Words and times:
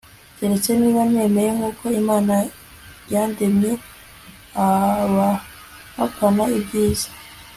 keretse 0.37 0.71
niba 0.79 1.01
nemeye 1.11 1.49
nkuko 1.57 1.83
imana 2.01 2.35
yandemye? 3.13 3.71
abahakana 5.03 6.43
ibyiza 6.57 7.07